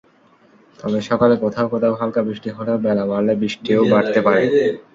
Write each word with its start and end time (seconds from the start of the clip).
তবে 0.79 0.99
সকালে 1.09 1.35
কোথাও 1.43 1.67
কোথাও 1.73 1.93
হালকা 1.99 2.21
বৃষ্টি 2.27 2.49
হলেও 2.57 2.77
বেলা 2.85 3.03
বাড়লে 3.11 3.33
বৃষ্টিও 3.41 3.81
বাড়তে 3.93 4.19
পারে। 4.25 4.41